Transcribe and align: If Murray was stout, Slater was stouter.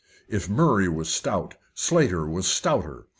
If 0.27 0.49
Murray 0.49 0.89
was 0.89 1.09
stout, 1.09 1.57
Slater 1.75 2.25
was 2.25 2.47
stouter. 2.47 3.05